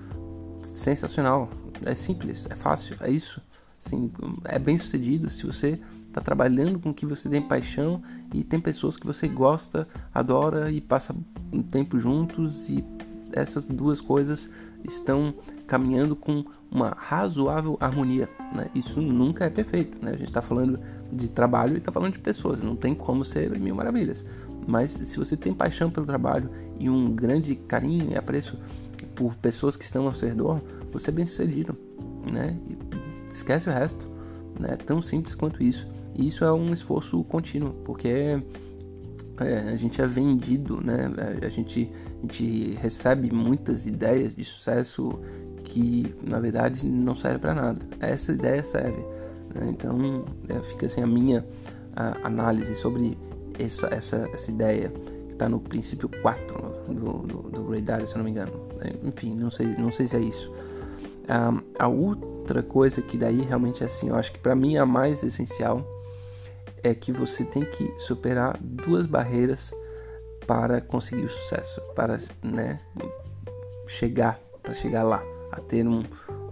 sensacional. 0.62 1.48
É 1.84 1.94
simples, 1.96 2.46
é 2.48 2.54
fácil, 2.54 2.96
é 3.00 3.10
isso. 3.10 3.42
Assim, 3.84 4.12
é 4.44 4.60
bem 4.60 4.78
sucedido 4.78 5.28
se 5.28 5.44
você 5.44 5.76
está 6.06 6.20
trabalhando 6.20 6.78
com 6.78 6.94
que 6.94 7.04
você 7.04 7.28
tem 7.28 7.42
paixão 7.42 8.00
e 8.32 8.44
tem 8.44 8.60
pessoas 8.60 8.96
que 8.96 9.06
você 9.06 9.26
gosta, 9.26 9.88
adora 10.14 10.70
e 10.70 10.80
passa 10.80 11.12
um 11.52 11.62
tempo 11.62 11.98
juntos 11.98 12.68
e 12.68 12.84
essas 13.32 13.64
duas 13.64 14.00
coisas 14.00 14.48
estão 14.84 15.34
caminhando 15.66 16.14
com 16.14 16.44
uma 16.70 16.94
razoável 16.96 17.76
harmonia. 17.80 18.28
Né? 18.54 18.68
Isso 18.74 19.00
nunca 19.00 19.44
é 19.44 19.50
perfeito. 19.50 19.98
Né? 20.02 20.10
A 20.10 20.16
gente 20.16 20.28
está 20.28 20.42
falando 20.42 20.78
de 21.10 21.28
trabalho 21.28 21.74
e 21.74 21.78
está 21.78 21.92
falando 21.92 22.12
de 22.12 22.18
pessoas. 22.18 22.60
Não 22.60 22.76
tem 22.76 22.94
como 22.94 23.24
ser 23.24 23.58
mil 23.58 23.74
maravilhas. 23.74 24.24
Mas 24.66 24.90
se 24.90 25.18
você 25.18 25.36
tem 25.36 25.52
paixão 25.52 25.90
pelo 25.90 26.06
trabalho 26.06 26.50
e 26.78 26.88
um 26.88 27.12
grande 27.12 27.54
carinho 27.54 28.10
e 28.10 28.16
apreço 28.16 28.58
por 29.14 29.34
pessoas 29.36 29.76
que 29.76 29.84
estão 29.84 30.06
ao 30.06 30.14
seu 30.14 30.28
redor, 30.28 30.60
você 30.92 31.10
é 31.10 31.12
bem 31.12 31.26
sucedido. 31.26 31.76
Né? 32.30 32.56
E 32.66 32.76
esquece 33.28 33.68
o 33.68 33.72
resto. 33.72 34.10
Né? 34.58 34.70
É 34.72 34.76
tão 34.76 35.02
simples 35.02 35.34
quanto 35.34 35.62
isso. 35.62 35.86
E 36.14 36.26
isso 36.26 36.44
é 36.44 36.52
um 36.52 36.72
esforço 36.72 37.22
contínuo, 37.24 37.72
porque 37.84 38.42
a 39.36 39.76
gente 39.76 40.00
é 40.00 40.06
vendido, 40.06 40.80
né? 40.82 41.10
A 41.42 41.48
gente, 41.48 41.90
a 42.18 42.20
gente 42.22 42.74
recebe 42.80 43.32
muitas 43.32 43.86
ideias 43.86 44.34
de 44.34 44.44
sucesso 44.44 45.20
que 45.64 46.14
na 46.22 46.38
verdade 46.38 46.86
não 46.86 47.16
serve 47.16 47.38
para 47.38 47.54
nada. 47.54 47.80
Essa 48.00 48.32
ideia 48.32 48.62
serve. 48.62 49.00
Né? 49.54 49.68
Então 49.70 50.24
é, 50.48 50.60
fica 50.60 50.86
assim 50.86 51.02
a 51.02 51.06
minha 51.06 51.44
a, 51.96 52.26
análise 52.26 52.74
sobre 52.74 53.16
essa, 53.58 53.86
essa, 53.92 54.28
essa 54.32 54.50
ideia 54.50 54.90
que 55.28 55.32
está 55.32 55.48
no 55.48 55.60
princípio 55.60 56.08
4 56.20 56.56
do, 56.88 57.12
do, 57.18 57.42
do 57.50 57.70
Ray 57.70 57.80
Dalio, 57.80 58.06
se 58.06 58.14
eu 58.14 58.18
não 58.18 58.24
me 58.24 58.30
engano. 58.30 58.52
Enfim, 59.02 59.34
não 59.34 59.50
sei, 59.50 59.68
não 59.78 59.90
sei 59.90 60.06
se 60.06 60.16
é 60.16 60.20
isso. 60.20 60.52
a 61.78 61.88
outra 61.88 62.62
coisa 62.62 63.00
que 63.00 63.16
daí 63.16 63.40
realmente 63.40 63.82
é 63.82 63.86
assim, 63.86 64.08
eu 64.08 64.16
acho 64.16 64.32
que 64.32 64.38
para 64.38 64.54
mim 64.54 64.76
é 64.76 64.80
a 64.80 64.86
mais 64.86 65.22
essencial 65.22 65.86
é 66.82 66.94
que 66.94 67.12
você 67.12 67.44
tem 67.44 67.64
que 67.64 67.92
superar 68.00 68.58
duas 68.60 69.06
barreiras 69.06 69.72
para 70.46 70.80
conseguir 70.80 71.24
o 71.24 71.30
sucesso, 71.30 71.80
para 71.94 72.20
né, 72.42 72.80
chegar, 73.86 74.40
para 74.62 74.74
chegar 74.74 75.02
lá, 75.02 75.22
a 75.50 75.60
ter 75.60 75.86
um, 75.86 76.02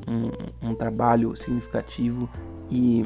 um, 0.08 0.70
um 0.70 0.74
trabalho 0.74 1.36
significativo 1.36 2.28
e, 2.70 3.04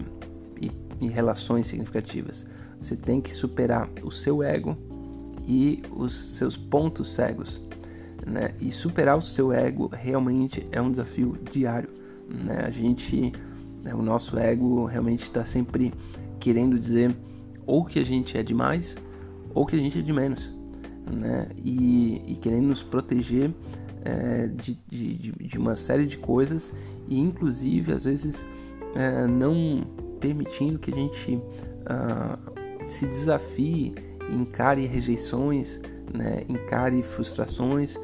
e, 0.61 0.71
e 1.01 1.09
relações 1.09 1.67
significativas. 1.67 2.47
Você 2.81 2.97
tem 2.97 3.21
que 3.21 3.33
superar 3.33 3.89
o 4.03 4.11
seu 4.11 4.43
ego 4.43 4.77
e 5.47 5.83
os 5.91 6.15
seus 6.15 6.57
pontos 6.57 7.15
cegos. 7.15 7.61
Né? 8.27 8.51
E 8.61 8.71
superar 8.71 9.17
o 9.17 9.23
seu 9.23 9.53
ego 9.53 9.91
realmente 9.93 10.67
é 10.71 10.81
um 10.81 10.91
desafio 10.91 11.39
diário. 11.51 11.89
Né? 12.29 12.65
A 12.67 12.71
gente, 12.71 13.33
né, 13.83 13.95
o 13.95 14.03
nosso 14.03 14.39
ego 14.39 14.85
realmente 14.85 15.23
está 15.23 15.45
sempre 15.45 15.93
querendo 16.45 16.79
dizer 16.79 17.17
ou 17.67 17.87
que 17.87 17.99
a 17.99 18.05
gente 18.05 18.37
é 18.37 18.43
demais 18.43 18.95
ou 19.55 19.65
que 19.65 19.75
a 19.75 19.79
gente 19.79 19.99
é 19.99 20.03
de 20.03 20.13
menos, 20.13 20.53
né? 21.11 21.49
E, 21.57 22.21
e 22.27 22.35
querendo 22.35 22.67
nos 22.67 22.83
proteger 22.83 23.55
é, 24.05 24.49
de, 24.49 24.79
de, 24.87 25.33
de, 25.33 25.59
uma 25.59 25.75
série 25.75 26.05
de 26.05 26.19
coisas 26.19 26.71
e 27.09 27.19
inclusive 27.19 27.95
às 27.95 28.05
vezes 28.05 28.47
é, 28.95 29.27
não 29.27 29.81
permitindo 30.21 30.79
que 30.79 30.93
a 30.93 30.95
gente 30.95 31.41
ah, 31.87 32.39
se 32.81 33.07
desafie, 33.07 33.95
encare 34.31 34.85
rejeições, 34.85 35.81
né? 36.13 36.43
encare 36.47 37.03
frustrações, 37.03 37.97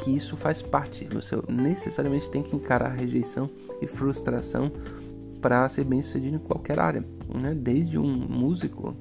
que 0.00 0.14
isso 0.14 0.36
faz 0.36 0.60
parte. 0.60 1.08
Você 1.14 1.34
necessariamente 1.48 2.30
tem 2.30 2.42
que 2.42 2.54
encarar 2.54 2.90
rejeição 2.90 3.48
e 3.80 3.86
frustração 3.86 4.70
para 5.40 5.68
ser 5.68 5.84
bem 5.84 6.02
sucedido 6.02 6.36
em 6.36 6.38
qualquer 6.38 6.78
área, 6.78 7.04
né? 7.42 7.54
Desde 7.54 7.98
um 7.98 8.06
músico, 8.06 8.96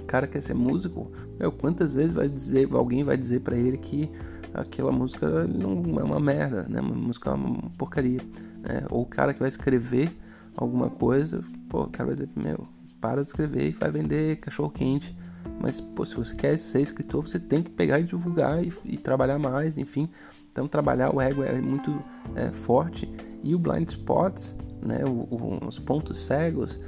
o 0.00 0.04
cara 0.04 0.26
quer 0.26 0.40
ser 0.40 0.54
músico, 0.54 1.10
meu, 1.38 1.50
quantas 1.52 1.94
vezes 1.94 2.12
vai 2.12 2.28
dizer, 2.28 2.68
alguém 2.72 3.04
vai 3.04 3.16
dizer 3.16 3.40
para 3.40 3.56
ele 3.56 3.76
que 3.76 4.10
aquela 4.54 4.92
música 4.92 5.46
não 5.46 6.00
é 6.00 6.04
uma 6.04 6.20
merda, 6.20 6.66
né? 6.68 6.80
Uma 6.80 6.94
música 6.94 7.30
é 7.30 7.34
uma 7.34 7.70
porcaria, 7.76 8.20
né? 8.62 8.84
Ou 8.90 9.02
o 9.02 9.06
cara 9.06 9.32
que 9.34 9.40
vai 9.40 9.48
escrever 9.48 10.16
alguma 10.56 10.88
coisa, 10.88 11.42
pô, 11.68 11.82
o 11.82 11.90
cara 11.90 12.06
vai 12.06 12.14
dizer, 12.14 12.30
meu, 12.34 12.66
para 13.00 13.22
de 13.22 13.28
escrever 13.28 13.68
e 13.68 13.72
vai 13.72 13.90
vender 13.90 14.36
cachorro 14.36 14.70
quente. 14.70 15.16
Mas, 15.60 15.80
pô, 15.80 16.04
se 16.04 16.14
você 16.14 16.34
quer 16.34 16.58
ser 16.58 16.80
escritor, 16.80 17.26
você 17.26 17.38
tem 17.38 17.62
que 17.62 17.70
pegar 17.70 18.00
e 18.00 18.04
divulgar 18.04 18.62
e, 18.64 18.72
e 18.84 18.96
trabalhar 18.96 19.38
mais, 19.38 19.78
enfim. 19.78 20.08
Então, 20.50 20.66
trabalhar 20.66 21.14
o 21.14 21.20
ego 21.20 21.42
é 21.42 21.52
muito 21.60 22.02
é, 22.34 22.50
forte. 22.50 23.08
E 23.42 23.54
o 23.54 23.58
blind 23.58 23.88
spots, 23.88 24.56
né, 24.82 25.04
o, 25.04 25.10
o, 25.10 25.66
os 25.66 25.78
pontos 25.78 26.18
cegos, 26.18 26.78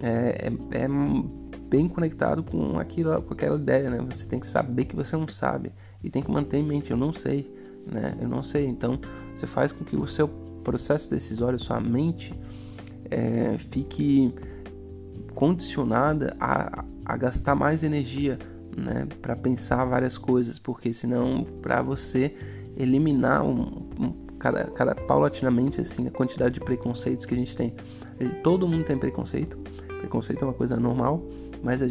é, 0.00 0.48
é, 0.48 0.84
é, 0.84 0.88
bem 1.68 1.88
conectado 1.88 2.42
com, 2.42 2.78
aquilo, 2.78 3.20
com 3.22 3.34
aquela 3.34 3.56
ideia, 3.56 3.90
né? 3.90 3.98
Você 4.08 4.26
tem 4.26 4.38
que 4.38 4.46
saber 4.46 4.84
que 4.84 4.96
você 4.96 5.16
não 5.16 5.28
sabe 5.28 5.72
e 6.02 6.08
tem 6.08 6.22
que 6.22 6.30
manter 6.30 6.58
em 6.58 6.64
mente, 6.64 6.90
eu 6.90 6.96
não 6.96 7.12
sei, 7.12 7.52
né? 7.86 8.16
Eu 8.20 8.28
não 8.28 8.42
sei. 8.42 8.66
Então, 8.66 8.98
você 9.34 9.46
faz 9.46 9.72
com 9.72 9.84
que 9.84 9.96
o 9.96 10.06
seu 10.06 10.28
processo 10.64 11.10
decisório, 11.10 11.58
sua 11.58 11.80
mente, 11.80 12.32
é, 13.10 13.56
fique 13.58 14.34
condicionada 15.34 16.36
a, 16.40 16.84
a 17.04 17.16
gastar 17.16 17.54
mais 17.54 17.82
energia, 17.82 18.38
né? 18.76 19.06
Para 19.20 19.36
pensar 19.36 19.84
várias 19.84 20.16
coisas, 20.16 20.58
porque 20.58 20.94
senão, 20.94 21.44
para 21.60 21.82
você 21.82 22.34
eliminar 22.76 23.44
um, 23.44 23.88
um 23.98 24.27
cada, 24.38 24.64
cada 24.64 24.94
paulatinamente 24.94 25.80
assim 25.80 26.06
a 26.06 26.10
quantidade 26.10 26.54
de 26.54 26.60
preconceitos 26.60 27.26
que 27.26 27.34
a 27.34 27.36
gente 27.36 27.56
tem. 27.56 27.74
Todo 28.42 28.66
mundo 28.66 28.84
tem 28.84 28.96
preconceito. 28.96 29.58
Preconceito 30.00 30.42
é 30.42 30.44
uma 30.46 30.54
coisa 30.54 30.76
normal, 30.76 31.22
mas 31.62 31.82
eu, 31.82 31.88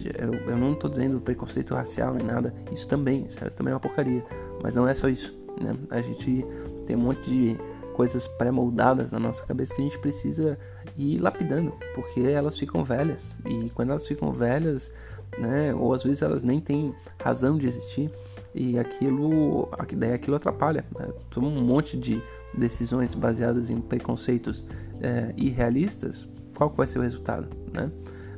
eu 0.48 0.58
não 0.58 0.74
estou 0.74 0.90
dizendo 0.90 1.20
preconceito 1.20 1.74
racial 1.74 2.14
nem 2.14 2.26
nada. 2.26 2.54
Isso 2.72 2.88
também, 2.88 3.26
isso 3.26 3.44
é, 3.44 3.50
também 3.50 3.72
é 3.72 3.76
uma 3.76 3.80
porcaria. 3.80 4.24
Mas 4.64 4.76
não 4.76 4.88
é 4.88 4.94
só 4.94 5.08
isso. 5.08 5.38
Né? 5.60 5.76
A 5.92 6.02
gente 6.02 6.46
tem 6.86 6.96
um 6.96 7.00
monte 7.00 7.30
de 7.30 7.58
coisas 7.94 8.28
pré-moldadas 8.28 9.12
na 9.12 9.20
nossa 9.20 9.44
cabeça 9.44 9.74
que 9.74 9.82
a 9.82 9.84
gente 9.84 9.98
precisa 9.98 10.58
ir 10.96 11.20
lapidando, 11.20 11.74
porque 11.96 12.22
elas 12.22 12.58
ficam 12.58 12.84
velhas. 12.84 13.34
E 13.44 13.72
quando 13.72 13.90
elas 13.90 14.06
ficam 14.06 14.32
velhas, 14.32 14.92
né, 15.40 15.74
ou 15.74 15.94
às 15.94 16.04
vezes 16.04 16.22
elas 16.22 16.44
nem 16.44 16.60
têm 16.60 16.94
razão 17.20 17.58
de 17.58 17.66
existir, 17.66 18.12
e 18.58 18.80
aquilo, 18.80 19.70
daí 19.96 20.14
aquilo 20.14 20.36
atrapalha. 20.36 20.84
Né? 20.98 21.08
Toma 21.30 21.48
um 21.48 21.62
monte 21.62 21.96
de 21.96 22.22
decisões 22.54 23.14
baseadas 23.14 23.70
em 23.70 23.80
preconceitos 23.80 24.66
é, 25.00 25.34
irrealistas, 25.38 26.28
qual 26.56 26.74
vai 26.76 26.88
ser 26.88 26.98
o 26.98 27.02
resultado? 27.04 27.48
Né? 27.72 27.92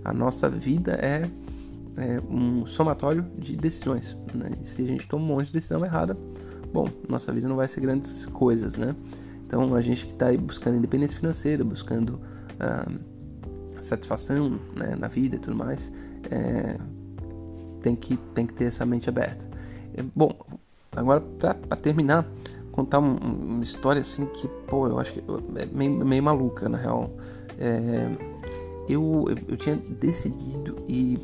A 0.04 0.14
nossa 0.14 0.50
vida 0.50 0.94
é, 0.94 1.30
é, 1.98 2.20
um 2.30 2.66
somatório 2.66 3.26
de 3.38 3.56
decisões. 3.56 4.18
Né? 4.34 4.52
Se 4.64 4.84
a 4.84 4.88
gente 4.88 5.08
toma 5.08 5.24
um 5.24 5.28
monte 5.28 5.48
de 5.48 5.54
decisão 5.54 5.86
errada, 5.86 6.18
bom, 6.74 6.90
nossa 7.08 7.32
vida 7.32 7.48
não 7.48 7.56
vai 7.56 7.68
ser 7.68 7.80
grandes 7.80 8.26
coisas, 8.26 8.78
né? 8.78 8.96
Então 9.46 9.74
a 9.74 9.82
gente 9.82 10.06
que 10.06 10.12
está 10.12 10.32
buscando 10.34 10.78
independência 10.78 11.18
financeira, 11.18 11.64
buscando 11.64 12.20
ah, 12.60 12.88
satisfação 13.82 14.60
né, 14.76 14.96
na 14.96 15.08
vida 15.08 15.38
e 15.38 15.40
tudo 15.40 15.58
mais, 15.58 15.92
é, 16.30 16.78
tem, 17.82 17.96
que, 17.96 18.16
tem 18.36 18.46
que 18.46 18.54
ter 18.54 18.66
essa 18.66 18.86
mente 18.86 19.10
aberta. 19.10 19.49
É, 19.96 20.04
bom, 20.16 20.32
agora 20.96 21.22
para 21.22 21.78
terminar, 21.78 22.28
contar 22.72 23.00
um, 23.00 23.16
uma 23.16 23.64
história 23.64 24.02
assim 24.02 24.26
que, 24.26 24.48
pô, 24.68 24.88
eu 24.88 25.00
acho 25.00 25.14
que 25.14 25.20
é 25.20 25.66
meio, 25.66 26.06
meio 26.06 26.24
maluca 26.24 26.68
na 26.68 26.78
real. 26.78 27.12
É, 27.58 28.10
eu, 28.88 29.26
eu, 29.48 29.58
tinha 29.58 29.76
decidido 29.76 30.78
ir 30.88 31.20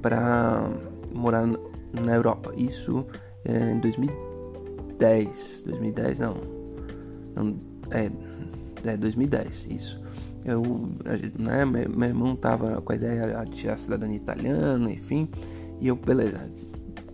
para 0.00 0.70
morar 1.12 1.46
na 1.46 2.14
Europa, 2.14 2.52
isso 2.56 3.04
é, 3.44 3.72
em 3.72 3.78
2000, 3.78 4.34
2010. 4.98 5.64
2010 5.66 6.18
não. 6.20 6.36
não 7.34 7.56
é, 7.90 8.10
é 8.84 8.96
2010, 8.96 9.66
isso. 9.70 10.00
Eu, 10.44 10.62
né, 11.38 11.64
meu, 11.64 11.88
meu 11.88 12.08
irmão 12.08 12.36
tava 12.36 12.80
com 12.82 12.92
a 12.92 12.94
ideia 12.96 13.44
de 13.44 13.52
tirar 13.52 13.74
a 13.74 13.78
cidadania 13.78 14.16
italiana, 14.16 14.90
enfim. 14.90 15.28
E 15.80 15.88
eu, 15.88 15.96
beleza, 15.96 16.50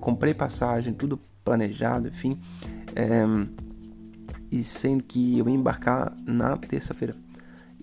comprei 0.01 0.35
passagem, 0.35 0.93
tudo 0.95 1.19
planejado, 1.45 2.09
enfim. 2.09 2.39
É, 2.95 3.25
e 4.51 4.63
sendo 4.65 5.05
que 5.05 5.39
eu 5.39 5.49
ia 5.49 5.55
embarcar 5.55 6.17
na 6.27 6.57
terça-feira. 6.57 7.15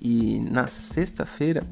E 0.01 0.39
na 0.41 0.67
sexta-feira 0.67 1.63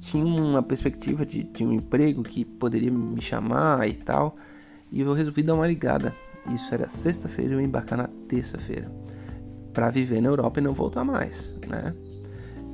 tinha 0.00 0.24
uma 0.24 0.62
perspectiva 0.62 1.24
de, 1.24 1.44
de 1.44 1.64
um 1.64 1.72
emprego 1.72 2.22
que 2.22 2.44
poderia 2.44 2.90
me 2.90 3.20
chamar 3.20 3.88
e 3.88 3.92
tal. 3.92 4.36
E 4.90 5.00
eu 5.00 5.12
resolvi 5.12 5.42
dar 5.42 5.54
uma 5.54 5.66
ligada. 5.66 6.14
Isso 6.52 6.72
era 6.74 6.88
sexta-feira 6.88 7.52
e 7.52 7.54
eu 7.54 7.60
ia 7.60 7.66
embarcar 7.66 7.98
na 7.98 8.08
terça-feira. 8.28 8.90
para 9.72 9.88
viver 9.88 10.20
na 10.20 10.28
Europa 10.28 10.58
e 10.58 10.62
não 10.62 10.72
voltar 10.72 11.04
mais, 11.04 11.54
né? 11.68 11.94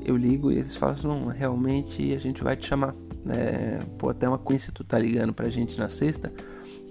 Eu 0.03 0.17
ligo 0.17 0.51
e 0.51 0.55
eles 0.55 0.77
falam 0.77 0.95
assim, 0.95 1.07
não, 1.09 1.27
realmente 1.27 2.15
a 2.15 2.19
gente 2.19 2.43
vai 2.43 2.57
te 2.57 2.67
chamar. 2.67 2.95
É, 3.29 3.81
pô, 3.99 4.09
até 4.09 4.29
uma 4.29 4.39
coincidência 4.39 4.73
tu 4.73 4.85
tá 4.85 4.99
ligando 4.99 5.35
pra 5.35 5.49
gente 5.49 5.77
na 5.77 5.89
sexta 5.89 6.33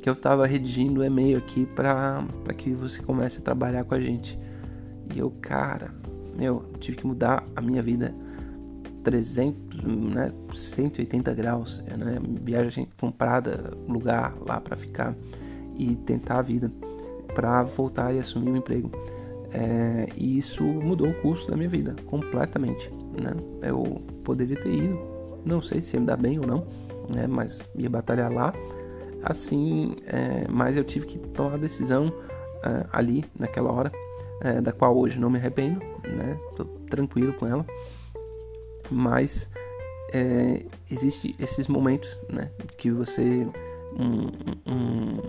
que 0.06 0.10
eu 0.10 0.16
tava 0.16 0.46
redigindo 0.46 1.00
o 1.00 1.04
um 1.04 1.08
e-mail 1.08 1.36
aqui 1.36 1.66
pra 1.66 2.24
que 2.56 2.70
você 2.76 3.02
comece 3.02 3.40
a 3.40 3.42
trabalhar 3.42 3.86
com 3.86 3.96
a 3.96 4.00
gente. 4.00 4.38
E 5.12 5.18
eu, 5.18 5.32
cara, 5.42 5.96
meu, 6.38 6.64
tive 6.80 6.98
que 6.98 7.08
mudar 7.08 7.44
a 7.56 7.60
minha 7.60 7.82
vida 7.82 8.14
300, 9.04 9.84
né, 9.84 10.32
180 10.54 11.34
graus, 11.34 11.84
né, 11.98 12.20
viagem 12.44 12.88
comprada, 13.00 13.76
lugar 13.88 14.36
lá 14.48 14.62
para 14.62 14.76
ficar 14.76 15.16
e 15.76 15.96
tentar 15.96 16.38
a 16.38 16.42
vida 16.44 16.72
para 17.34 17.64
voltar 17.64 18.14
e 18.14 18.20
assumir 18.20 18.52
o 18.52 18.58
emprego. 18.58 18.92
É, 19.52 20.08
e 20.16 20.38
isso 20.38 20.64
mudou 20.64 21.10
o 21.10 21.14
curso 21.16 21.50
da 21.50 21.58
minha 21.58 21.70
vida 21.70 21.96
completamente, 22.06 22.92
né? 23.20 23.32
Eu 23.64 24.04
poderia 24.24 24.56
ter 24.56 24.72
ido, 24.72 25.00
não 25.44 25.64
sei 25.64 25.82
se 25.82 25.96
ia 25.96 26.00
me 26.00 26.06
dar 26.06 26.18
bem 26.18 26.38
ou 26.38 26.46
não, 26.46 26.68
né? 27.10 27.26
Mas 27.26 27.60
ia 27.76 27.90
batalhar 27.90 28.32
lá, 28.32 28.54
assim, 29.26 29.96
é, 30.06 30.46
mas 30.50 30.78
eu 30.78 30.84
tive 30.84 31.06
que 31.06 31.18
tomar 31.18 31.56
a 31.56 31.58
decisão 31.58 32.14
é, 32.64 32.86
ali 32.92 33.26
naquela 33.38 33.72
hora 33.72 33.92
é, 34.42 34.62
da 34.62 34.72
qual 34.72 34.96
hoje 34.96 35.20
não 35.20 35.30
me 35.30 35.38
arrependo, 35.38 35.80
né? 36.04 36.40
Tô 36.56 36.66
tranquilo 36.90 37.34
com 37.34 37.48
ela. 37.48 37.66
Mas 38.90 39.50
é, 40.14 40.64
existe 40.90 41.36
esses 41.40 41.68
momentos, 41.68 42.16
né? 42.30 42.52
Que 42.78 42.92
você 42.92 43.48
um, 43.98 44.72
um, 44.72 45.22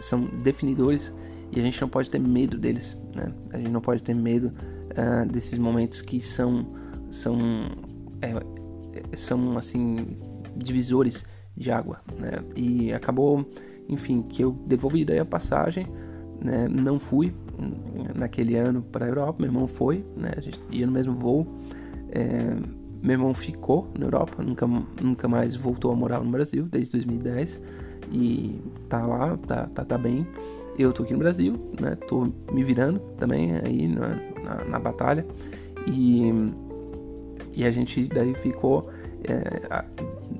são 0.00 0.24
definidores 0.24 1.12
e 1.52 1.60
a 1.60 1.62
gente 1.62 1.80
não 1.80 1.88
pode 1.88 2.08
ter 2.08 2.18
medo 2.18 2.56
deles, 2.56 2.96
né? 3.14 3.32
A 3.52 3.58
gente 3.58 3.70
não 3.70 3.80
pode 3.80 4.02
ter 4.02 4.14
medo 4.14 4.46
uh, 4.46 5.28
desses 5.30 5.58
momentos 5.58 6.00
que 6.00 6.20
são 6.20 6.66
são 7.10 7.36
é, 8.22 9.16
são 9.16 9.58
assim 9.58 10.16
divisores 10.56 11.24
de 11.60 11.70
água, 11.70 12.00
né? 12.18 12.32
E 12.56 12.92
acabou, 12.92 13.46
enfim, 13.88 14.22
que 14.22 14.42
eu 14.42 14.52
devolvi 14.66 15.04
daí 15.04 15.18
a 15.18 15.24
passagem, 15.24 15.86
né? 16.42 16.66
Não 16.68 16.98
fui, 16.98 17.34
naquele 18.14 18.56
ano 18.56 18.82
para 18.82 19.04
a 19.04 19.08
Europa. 19.08 19.36
Meu 19.38 19.48
irmão 19.50 19.68
foi, 19.68 20.04
né? 20.16 20.32
A 20.36 20.40
gente 20.40 20.58
ia 20.70 20.86
no 20.86 20.92
mesmo 20.92 21.14
voo. 21.14 21.46
É, 22.10 22.56
meu 23.02 23.12
irmão 23.12 23.34
ficou 23.34 23.88
na 23.98 24.06
Europa, 24.06 24.42
nunca, 24.42 24.66
nunca 25.00 25.28
mais 25.28 25.54
voltou 25.54 25.92
a 25.92 25.94
morar 25.94 26.20
no 26.20 26.30
Brasil 26.30 26.64
desde 26.64 26.92
2010 26.92 27.60
e 28.12 28.60
tá 28.88 29.06
lá, 29.06 29.36
tá, 29.36 29.66
tá, 29.66 29.84
tá 29.84 29.98
bem. 29.98 30.26
Eu 30.78 30.92
tô 30.92 31.02
aqui 31.02 31.12
no 31.12 31.18
Brasil, 31.18 31.54
né? 31.78 31.96
Tô 32.08 32.26
me 32.52 32.64
virando 32.64 32.98
também 33.18 33.52
aí 33.56 33.86
na, 33.86 34.08
na, 34.42 34.64
na 34.64 34.78
batalha 34.78 35.26
e, 35.86 36.30
e 37.54 37.64
a 37.64 37.70
gente 37.70 38.06
daí 38.06 38.34
ficou 38.34 38.90
é, 39.28 39.84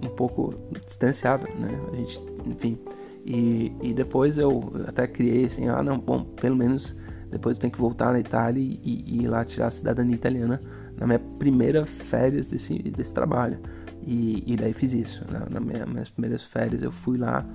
um 0.02 0.08
pouco 0.10 0.54
distanciado, 0.86 1.46
né? 1.58 1.78
A 1.92 1.96
gente, 1.96 2.20
enfim. 2.46 2.78
E, 3.24 3.72
e 3.82 3.92
depois 3.92 4.38
eu 4.38 4.72
até 4.86 5.06
criei 5.06 5.44
assim, 5.44 5.68
ah 5.68 5.82
não, 5.82 5.98
bom, 5.98 6.24
pelo 6.24 6.56
menos 6.56 6.96
depois 7.30 7.56
eu 7.56 7.60
tenho 7.60 7.72
que 7.72 7.78
voltar 7.78 8.12
na 8.12 8.18
Itália 8.18 8.60
e, 8.60 8.80
e, 8.82 9.22
ir 9.22 9.28
lá 9.28 9.44
tirar 9.44 9.68
a 9.68 9.70
cidadania 9.70 10.14
italiana 10.14 10.60
na 10.96 11.06
minha 11.06 11.18
primeira 11.18 11.86
férias 11.86 12.48
desse, 12.48 12.78
desse 12.78 13.14
trabalho. 13.14 13.58
E, 14.02 14.42
e 14.46 14.56
daí 14.56 14.72
fiz 14.72 14.92
isso. 14.92 15.24
Né? 15.30 15.40
Nas 15.48 15.62
minha, 15.62 15.86
minhas 15.86 16.08
primeiras 16.08 16.42
férias 16.42 16.82
eu 16.82 16.90
fui 16.90 17.18
lá 17.18 17.46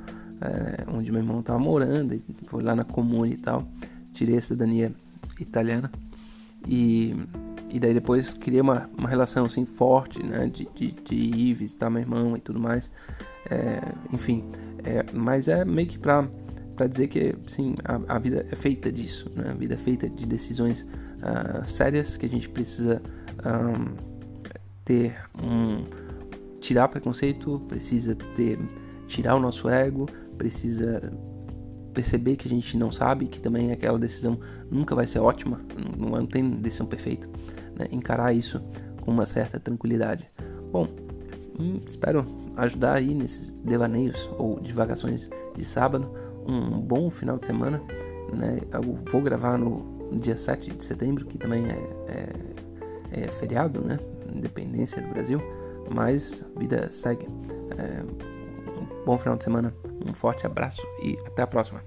é, 0.42 0.86
onde 0.92 1.12
meu 1.12 1.22
irmão 1.22 1.40
estava 1.42 1.60
morando, 1.60 2.22
fui 2.46 2.64
lá 2.64 2.76
na 2.76 2.86
comune 2.86 3.34
e 3.34 3.38
tal. 3.38 3.68
Tirei 4.14 4.38
a 4.38 4.42
cidadania 4.42 4.94
italiana. 5.40 5.92
E, 6.68 7.14
e 7.76 7.80
daí 7.80 7.94
depois 7.94 8.34
criei 8.34 8.62
uma, 8.62 8.90
uma 8.98 9.10
relação 9.10 9.46
assim 9.46 9.66
forte, 9.66 10.24
né? 10.24 10.48
De, 10.48 10.66
de, 10.74 10.92
de 10.92 11.14
ir 11.14 11.54
visitar 11.54 11.90
meu 11.90 12.02
irmão 12.02 12.38
e 12.38 12.40
tudo 12.40 12.58
mais. 12.58 12.90
É, 13.50 13.82
enfim, 14.14 14.46
é, 14.82 15.06
mas 15.12 15.50
é 15.50 15.66
meio 15.66 15.88
que 15.88 16.00
pra 16.00 16.26
para 16.74 16.88
dizer 16.88 17.08
que 17.08 17.34
sim, 17.48 17.76
a, 17.86 18.16
a, 18.16 18.20
vida 18.20 18.46
é 18.52 18.56
feita 18.56 18.92
disso, 18.92 19.32
né? 19.34 19.50
A 19.50 19.54
vida 19.54 19.76
é 19.76 19.78
feita 19.78 20.10
de 20.10 20.26
decisões 20.26 20.82
uh, 20.82 21.66
sérias 21.66 22.18
que 22.18 22.26
a 22.26 22.30
gente 22.30 22.50
precisa 22.50 23.02
um, 23.46 23.96
ter 24.84 25.16
um 25.42 25.86
tirar 26.60 26.90
preconceito, 26.90 27.62
precisa 27.68 28.14
ter 28.36 28.60
tirar 29.08 29.36
o 29.36 29.40
nosso 29.40 29.70
ego, 29.70 30.06
precisa 30.38 31.14
perceber 31.94 32.36
que 32.36 32.46
a 32.46 32.52
gente 32.52 32.78
não 32.78 32.92
sabe, 32.92 33.28
que 33.28 33.40
também 33.40 33.72
aquela 33.72 33.98
decisão 33.98 34.38
nunca 34.70 34.94
vai 34.94 35.08
ser 35.08 35.20
ótima, 35.20 35.62
não, 35.98 36.10
não 36.10 36.26
tem 36.26 36.50
decisão 36.52 36.86
perfeita, 36.86 37.26
né? 37.76 37.88
encarar 37.92 38.34
isso 38.34 38.62
com 39.02 39.12
uma 39.12 39.26
certa 39.26 39.60
tranquilidade. 39.60 40.30
Bom, 40.72 40.88
hum, 41.60 41.80
espero 41.86 42.26
ajudar 42.58 42.96
aí 42.96 43.14
nesses 43.14 43.54
devaneios 43.54 44.30
ou 44.38 44.60
divagações 44.60 45.30
de 45.56 45.66
sábado 45.66 46.10
um 46.48 46.80
bom 46.80 47.10
final 47.10 47.38
de 47.38 47.46
semana. 47.46 47.82
Né? 48.34 48.60
Eu 48.72 48.98
vou 49.12 49.22
gravar 49.22 49.58
no, 49.58 49.96
dia 50.12 50.38
7 50.38 50.72
de 50.72 50.84
setembro, 50.84 51.26
que 51.26 51.38
também 51.38 51.66
é, 51.66 51.80
é, 52.08 53.24
é 53.24 53.28
feriado, 53.28 53.82
né? 53.82 54.00
Independência 54.34 55.02
do 55.02 55.10
Brasil. 55.10 55.42
Mas 55.90 56.46
vida 56.58 56.92
segue. 56.92 57.28
É, 57.78 58.04
um 58.80 59.06
bom 59.06 59.18
final 59.18 59.36
de 59.36 59.44
semana, 59.44 59.74
um 60.06 60.14
forte 60.14 60.46
abraço 60.46 60.82
e 61.04 61.16
até 61.26 61.42
a 61.42 61.48
próxima. 61.48 61.82